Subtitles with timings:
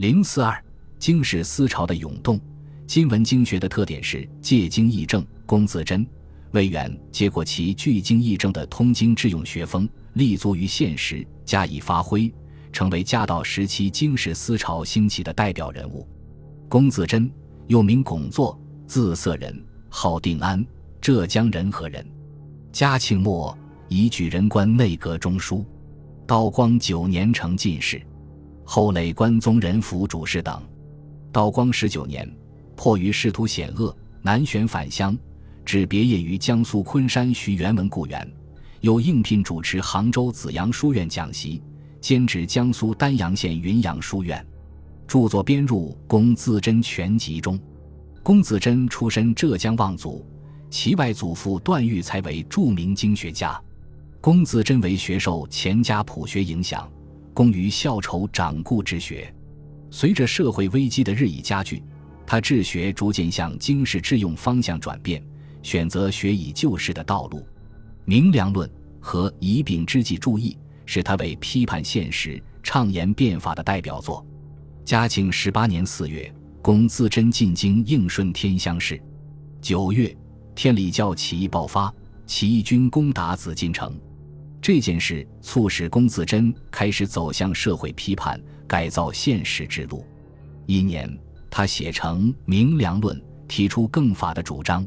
[0.00, 0.58] 零四二，
[0.98, 2.40] 经世思潮的涌动。
[2.86, 5.22] 今文经学的特点是借经议政。
[5.44, 6.06] 龚自珍、
[6.52, 12.32] 魏源接过其据经议政的通经致用学风，立足于现实，加以发挥，
[12.72, 16.08] 成为嘉道时期经世思潮兴起的代表人物。
[16.66, 17.30] 龚自珍
[17.66, 20.64] 又名龚作，字色人，号定安，
[20.98, 22.02] 浙江仁和人。
[22.72, 23.54] 嘉庆末
[23.88, 25.62] 以举人官内阁中书，
[26.26, 28.00] 道光九年成进士。
[28.72, 30.62] 后累官宗人府主事等。
[31.32, 32.32] 道光十九年，
[32.76, 35.18] 迫于仕途险恶，南旋返乡，
[35.64, 38.32] 至别业于江苏昆山徐元文故园，
[38.80, 41.60] 又应聘主持杭州紫阳书院讲习，
[42.00, 44.46] 兼职江苏丹阳县云阳书院，
[45.04, 47.58] 著作编入《龚自珍全集》中。
[48.22, 50.24] 龚自珍出身浙江望族，
[50.70, 53.60] 其外祖父段玉才为著名经学家。
[54.20, 56.88] 龚自珍为学受钱家朴学影响。
[57.32, 59.32] 功于校筹掌故之学，
[59.90, 61.82] 随着社会危机的日益加剧，
[62.26, 65.22] 他治学逐渐向经世致用方向转变，
[65.62, 67.38] 选择学以救世的道路。
[68.04, 68.68] 《明良论》
[69.00, 70.52] 和《乙丙之际注意》
[70.84, 74.26] 是他为批判现实、倡言变法的代表作。
[74.84, 79.00] 嘉庆十八年四月，龚自珍进京应顺天乡试。
[79.60, 80.16] 九月，
[80.54, 81.94] 天理教起义爆发，
[82.26, 83.96] 起义军攻打紫禁城。
[84.62, 90.04] 这件事促使龚自珍开始走向社会批判、改造现实之路。
[90.66, 91.18] 一年，
[91.50, 93.16] 他写成《明良论》，
[93.48, 94.86] 提出更法的主张。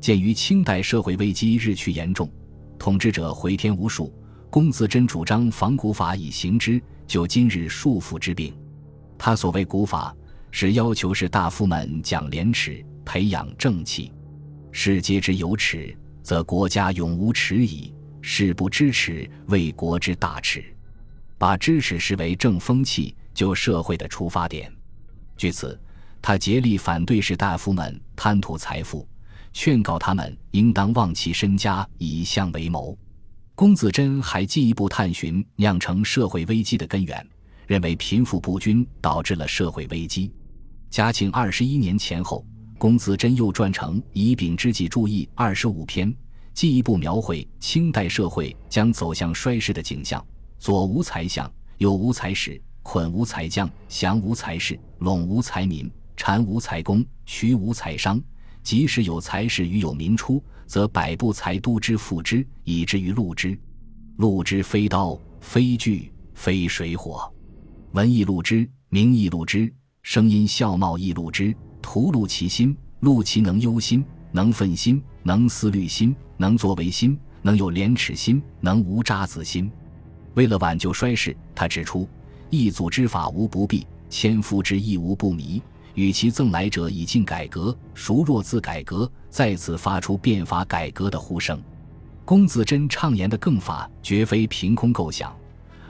[0.00, 2.28] 鉴于清代社会危机日趋严重，
[2.78, 4.12] 统治者回天无术，
[4.50, 8.52] 龚自珍主张仿古法以行之，就今日束缚之病。
[9.18, 10.12] 他所谓古法，
[10.50, 14.10] 是要求士大夫们讲廉耻，培养正气。
[14.72, 17.94] 士皆之有耻，则国家永无耻矣。
[18.22, 20.64] 士不知耻，为国之大耻。
[21.36, 24.72] 把知耻视为正风气、就社会的出发点。
[25.36, 25.78] 据此，
[26.22, 29.06] 他竭力反对士大夫们贪图财富，
[29.52, 32.96] 劝告他们应当忘其身家，以相为谋。
[33.56, 37.28] 龚自珍还进一步探寻酿成社会危机的根源，
[37.66, 40.32] 认为贫富不均导致了社会危机。
[40.90, 42.46] 嘉庆二十一年前后，
[42.78, 46.14] 龚自珍又撰成《乙丙之际注意》二十五篇。
[46.54, 50.24] 进一步描绘清代社会将走向衰世的景象：
[50.58, 58.22] 左无才相，右无才使，捆无才将，降无才士，拢无才民，禅无才工，徐无才商。
[58.62, 63.58] 即使有才士与有民出，则百步财都之复之，以至于禄之。
[64.18, 67.32] 禄之非刀，非锯，非水火。
[67.92, 71.54] 文艺禄之，名义禄之，声音笑貌亦禄之。
[71.80, 76.14] 徒禄其心，禄其能忧心，能愤心，能思虑心。
[76.36, 79.70] 能作为心，能有廉耻心，能无渣滓心。
[80.34, 82.08] 为了挽救衰世，他指出：
[82.50, 85.62] 一祖之法无不弊，千夫之义无不迷。
[85.94, 89.08] 与其赠来者以尽改革，孰若自改革？
[89.30, 91.62] 再次发出变法改革的呼声。
[92.24, 95.32] 龚自珍畅言的更法，绝非凭空构想，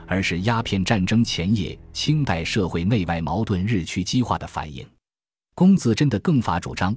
[0.05, 4.85] 而是鸦片战争前夜清代社会内外矛盾日趋激化的反应。
[5.55, 6.95] 龚自珍的更法主张。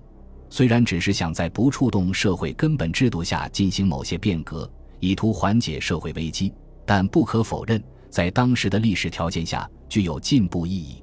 [0.48, 4.70] 虽然只是想在不触动社会根本制度下进行某些变革，
[5.00, 6.52] 以图缓解社会危机，
[6.84, 11.02] 但不可否认，在当时的历史条件下具有进步意义。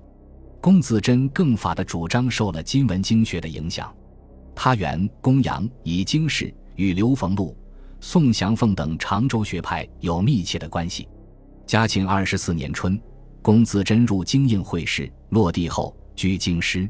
[0.61, 3.93] 龚自珍更法的主张受了金文经学的影响。
[4.55, 7.55] 他原公羊以经世，与刘逢禄、
[7.99, 11.07] 宋祥凤等常州学派有密切的关系。
[11.65, 12.99] 嘉庆二十四年春，
[13.41, 16.89] 龚自珍入京应会试，落地后居京师，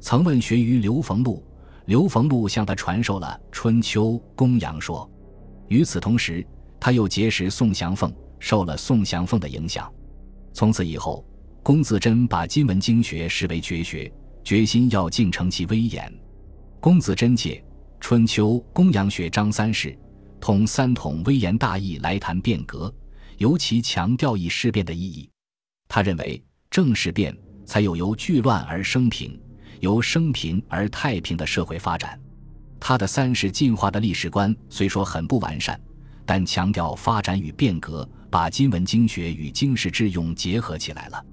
[0.00, 1.44] 曾问学于刘逢禄。
[1.86, 5.10] 刘逢禄向他传授了《春秋》公羊说，
[5.68, 6.46] 与此同时，
[6.78, 9.92] 他又结识宋祥凤，受了宋祥凤的影响。
[10.52, 11.26] 从此以后，
[11.62, 14.12] 龚自珍把金文经学视为绝学，
[14.44, 16.12] 决心要继承其威严。
[16.80, 17.54] 龚自珍借
[18.00, 19.98] 《春秋》公羊学张三世，
[20.40, 22.92] 通三统威严大义来谈变革，
[23.38, 25.28] 尤其强调以事变的意义。
[25.88, 29.40] 他认为，正是变，才有由聚乱而生平。
[29.82, 32.16] 由生平而太平的社会发展，
[32.78, 35.78] 他的三世进化的历史观虽说很不完善，
[36.24, 41.26] 但强调发展与变革，把金文经学与经世致用结合起来了。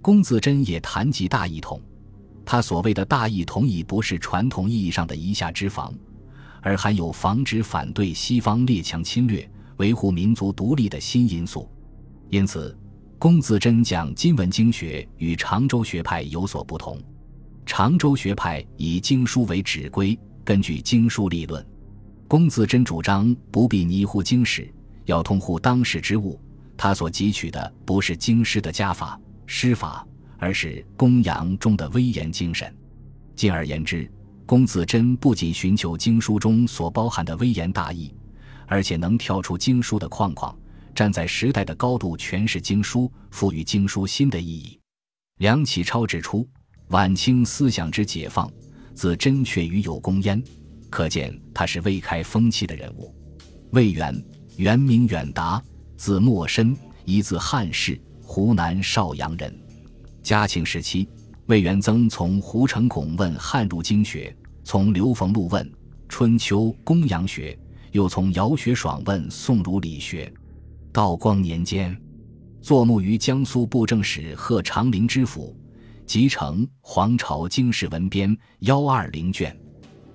[0.00, 1.78] 龚自珍也谈及大一统，
[2.42, 5.92] 他所谓的大一统已不是传统意义上的以下之防，
[6.62, 9.46] 而含有防止反对西方列强侵略、
[9.76, 11.70] 维护民族独立的新因素。
[12.30, 12.74] 因此，
[13.18, 16.98] 龚自珍讲金文经学与常州学派有所不同。
[17.72, 21.64] 常州学派以经书为指归，根据经书立论。
[22.26, 24.68] 龚自珍主张不必泥乎经史，
[25.04, 26.36] 要通乎当时之物。
[26.76, 30.04] 他所汲取的不是经师的家法、师法，
[30.36, 32.76] 而是公羊中的威严精神。
[33.36, 34.10] 进而言之，
[34.46, 38.12] 龚自珍不仅寻求经书中所包含的微言大义，
[38.66, 40.52] 而且能跳出经书的框框，
[40.92, 44.76] 站在时代的高度诠释经书，赋予经书新的意义。
[45.38, 46.46] 梁启超指出，
[46.90, 48.50] 晚清思想之解放，
[48.94, 50.42] 自真确于有功焉，
[50.90, 53.14] 可见他是未开风气的人物。
[53.70, 54.12] 魏源，
[54.56, 55.62] 原名远达，
[55.96, 59.56] 字默深，一字汉氏，湖南邵阳人。
[60.22, 61.08] 嘉庆时期。
[61.46, 64.32] 魏元曾从胡承孔问汉儒经学，
[64.62, 65.68] 从刘逢禄问
[66.08, 67.58] 春秋公羊学，
[67.90, 70.32] 又从姚学爽问宋儒理学。
[70.92, 71.96] 道光年间，
[72.62, 75.56] 坐牧于江苏布政使贺长龄之府，
[76.10, 79.56] 集成《皇朝经世文编》幺二零卷。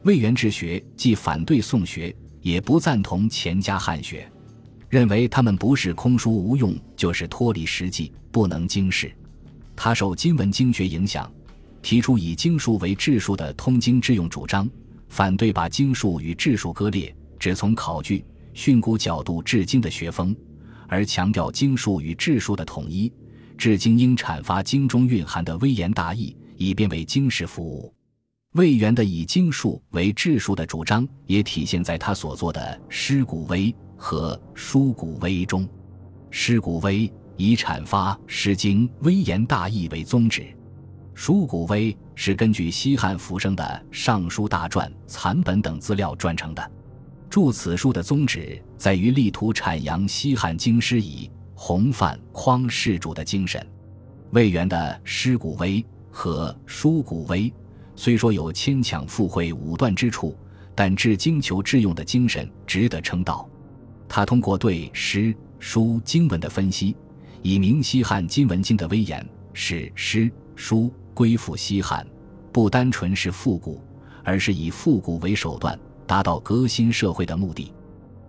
[0.04, 4.30] 魏源治学既反对宋学，也不赞同钱家汉学，
[4.90, 9.10] 认为他们不是空疏无用，就是脱离实际，不能经世。
[9.74, 11.32] 他受金文经学影响，
[11.82, 14.70] 提出以经术为治术的通经致用主张，
[15.08, 18.22] 反对把经术与治术割裂，只从考据、
[18.54, 20.36] 训诂角度治经的学风，
[20.90, 23.10] 而强调经术与治术的统一。
[23.58, 27.94] 至今应阐发经中蕴含的微言大义，以便为经世服务。
[28.54, 35.64] 魏源的以经术为治术的主张，也体现在他所作的《诗古微》和《书古微》中，
[36.30, 37.08] 《诗古微》。
[37.38, 40.42] 以阐发《诗经》微言大义为宗旨，
[41.14, 46.72] 《书古微》是根据西汉浮生的《尚书大传》残本等资料撰成的。
[47.30, 53.66] 著此书的宗旨在于力图阐扬西汉经师以弘范匡世主的精神。
[54.32, 55.82] 魏源的《诗古微》
[56.12, 57.50] 和《书古微》
[57.96, 60.38] 虽说有牵强附会武断之处，
[60.76, 63.50] 但治经求致用的精神值得称道。
[64.08, 66.96] 他通过对诗、书经文的分析。
[67.42, 69.24] 以明西汉金文经的威严，
[69.54, 72.04] 使诗书归附西汉，
[72.52, 73.80] 不单纯是复古，
[74.24, 77.72] 而是以复古为手段，达到革新社会的目的。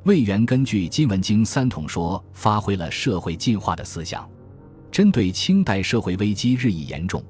[0.06, 4.28] 魏源根据金文经三统说，发挥了社会进化的思想。
[4.88, 7.20] 针对清代社会危机日益严重，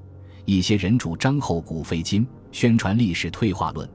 [0.44, 3.88] 一些人主张后古废今，宣传历史退化论。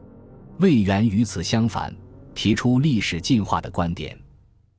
[0.57, 1.95] 魏源与此相反，
[2.33, 4.17] 提出历史进化的观点。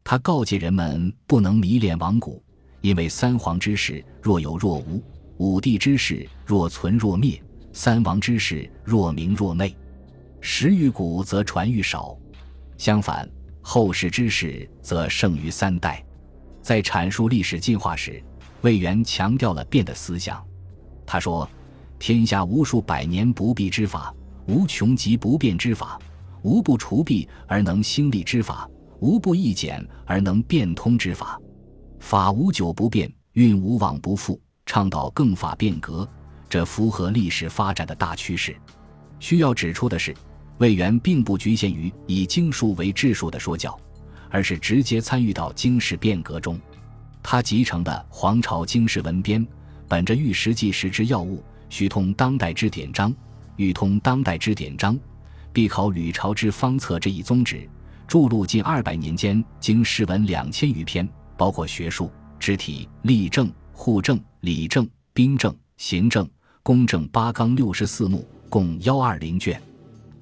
[0.02, 2.42] 他告诫人们不能迷恋往古。
[2.80, 5.00] 因为三皇之事若有若无，
[5.36, 7.40] 五帝之事若存若灭，
[7.72, 9.72] 三王之事若明若昧，
[10.40, 12.18] 时愈古则传愈少。
[12.76, 13.30] 相反，
[13.62, 16.04] 后世之事则胜于三代。
[16.60, 18.22] 在阐述历史进化时，
[18.60, 20.44] 魏源强调了变的思想。
[21.06, 21.48] 他说
[21.98, 24.14] ：“天下无数百年不变之法，
[24.46, 25.98] 无穷极不变之法，
[26.42, 28.68] 无不除弊而能兴利之法，
[29.00, 31.40] 无不易简而能变通之法。”
[31.98, 36.08] 法无久不变，运无往不复，倡导更法变革，
[36.48, 38.56] 这符合历史发展的大趋势。
[39.20, 40.12] 需要指出的是，
[40.58, 43.78] 魏源并不局限于以经书为治术的说教，
[44.30, 46.60] 而是直接参与到经世变革中。
[47.22, 49.44] 他集成的《皇朝经世文编》，
[49.88, 53.10] 本着遇实际时之要务，须通当代之典章；
[53.56, 54.98] 欲通当代之典章，
[55.52, 57.68] 必考吕朝之方策这一宗旨，
[58.06, 61.08] 著录近二百年间经世文两千余篇。
[61.34, 62.08] 包括学术、
[62.38, 66.28] 肢体、立政、户政、礼政、兵政、行政、
[66.62, 69.60] 公政八纲六十四目，共幺二零卷。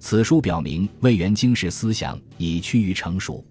[0.01, 3.45] 此书表明魏源经世思想已趋于成熟。